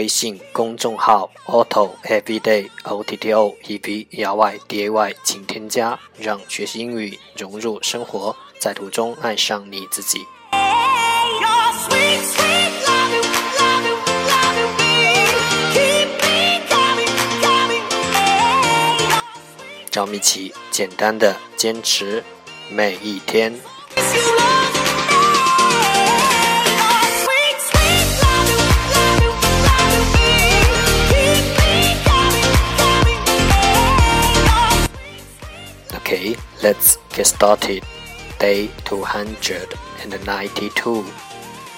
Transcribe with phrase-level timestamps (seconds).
[0.00, 10.26] 微信公众号 Auto Everyday O T T O E V E R Y D A Y，请添加，让学习英语融入生活，在途中爱上你自己。
[19.90, 22.24] 赵米奇，简单的坚持
[22.70, 23.54] 每一天。
[36.09, 37.83] Okay, let's get started.
[38.39, 41.05] Day 292.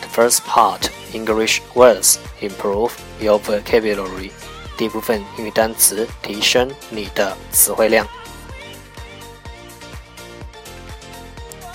[0.00, 4.30] The first part English words improve your vocabulary.
[4.76, 8.06] 第一部分英语单词提升你的词汇量。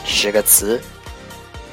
[0.05, 0.81] 十个词：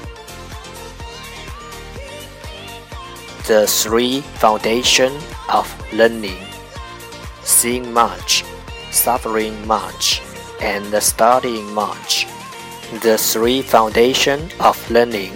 [3.46, 5.12] The three foundation
[5.48, 6.38] of learning:
[7.44, 8.42] seeing much,
[8.92, 10.20] suffering much,
[10.60, 12.26] and studying much.
[13.00, 15.32] The three foundation of learning: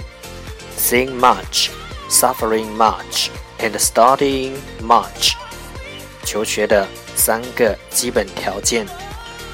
[0.76, 1.70] seeing much,
[2.08, 5.36] suffering much, and studying much.
[6.32, 8.86] 求学的三个基本条件：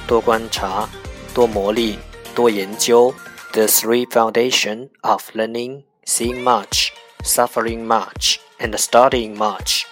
[0.06, 0.88] 多观察、
[1.34, 1.96] 多磨砺、
[2.34, 3.14] 多研究。
[3.52, 6.88] The three foundation of learning: seeing much,
[7.22, 9.84] suffering much, and studying much.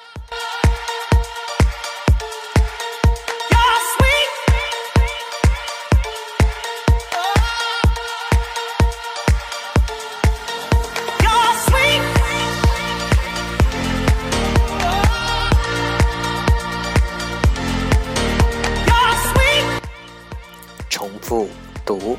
[21.22, 21.48] 复
[21.86, 22.18] 读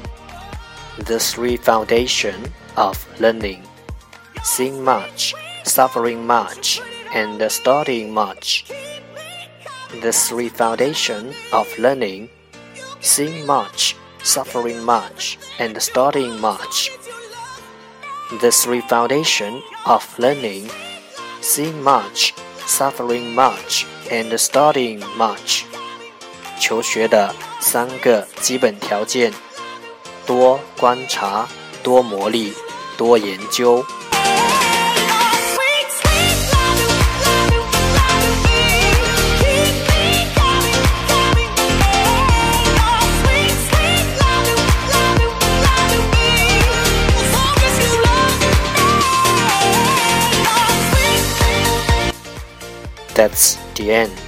[1.05, 2.35] The three foundation
[2.75, 3.63] of learning:
[4.43, 6.81] seeing much, suffering much,
[7.15, 8.65] and studying much.
[10.03, 12.29] The three foundation of learning:
[13.01, 16.91] seeing much, suffering much, and studying much.
[18.41, 20.69] The three foundation of learning:
[21.41, 22.35] seeing much,
[22.67, 25.65] suffering much, and studying much.
[26.59, 29.33] 求学的三个基本条件
[30.27, 31.49] 多观察
[31.83, 32.53] 多磨砺
[32.97, 33.85] 多研究。
[53.19, 54.28] That's the end.